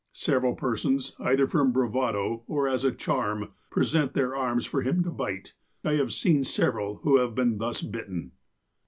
Several 0.13 0.55
persons, 0.55 1.15
either 1.19 1.45
from 1.45 1.71
bravado, 1.71 2.41
or 2.47 2.67
as 2.67 2.83
a 2.83 2.91
charm, 2.91 3.51
present 3.69 4.15
their 4.15 4.35
arms 4.35 4.65
for 4.65 4.81
him 4.81 5.03
to 5.03 5.11
bite. 5.11 5.53
I 5.85 5.91
have 5.93 6.11
seen 6.11 6.43
several 6.43 6.95
who 7.03 7.17
have 7.17 7.35
been 7.35 7.59
thus 7.59 7.83
bitten." 7.83 8.31